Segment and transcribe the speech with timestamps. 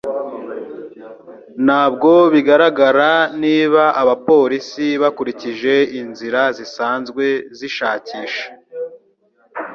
[1.65, 3.11] Ntabwo bigaragara
[3.43, 7.25] niba abapolisi bakurikije inzira zisanzwe
[7.57, 8.45] zishakisha.